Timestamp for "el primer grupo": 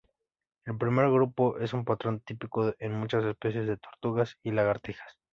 0.65-1.59